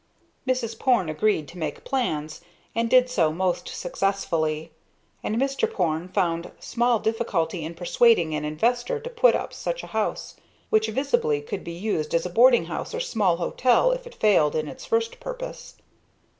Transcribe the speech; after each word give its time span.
Mrs. 0.47 0.79
Porne 0.79 1.09
agreed 1.09 1.47
to 1.49 1.59
make 1.59 1.83
plans, 1.83 2.41
and 2.73 2.89
did 2.89 3.07
so 3.07 3.31
most 3.31 3.67
successfully, 3.69 4.71
and 5.21 5.35
Mr. 5.35 5.71
Porne 5.71 6.07
found 6.07 6.49
small 6.59 6.97
difficulty 6.97 7.63
in 7.63 7.75
persuading 7.75 8.33
an 8.33 8.43
investor 8.43 8.99
to 8.99 9.09
put 9.11 9.35
up 9.35 9.53
such 9.53 9.83
a 9.83 9.93
house, 9.93 10.37
which 10.71 10.87
visibly 10.87 11.39
could 11.39 11.63
be 11.63 11.71
used 11.73 12.15
as 12.15 12.25
a 12.25 12.31
boarding 12.31 12.65
house 12.65 12.95
or 12.95 12.99
small 12.99 13.35
hotel, 13.37 13.91
if 13.91 14.07
it 14.07 14.15
failed 14.15 14.55
in 14.55 14.67
its 14.67 14.85
first 14.85 15.19
purpose. 15.19 15.75